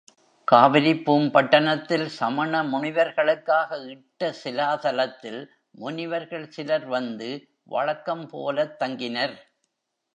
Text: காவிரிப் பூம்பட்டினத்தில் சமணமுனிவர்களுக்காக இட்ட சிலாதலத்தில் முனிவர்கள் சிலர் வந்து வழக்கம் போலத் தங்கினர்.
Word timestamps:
காவிரிப் 0.47 1.03
பூம்பட்டினத்தில் 1.05 2.05
சமணமுனிவர்களுக்காக 2.19 3.69
இட்ட 3.87 4.31
சிலாதலத்தில் 4.43 5.41
முனிவர்கள் 5.75 6.49
சிலர் 6.49 6.87
வந்து 6.87 7.29
வழக்கம் 7.65 8.27
போலத் 8.29 8.77
தங்கினர். 8.79 9.37